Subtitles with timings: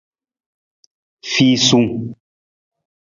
[1.31, 1.91] Fiisung.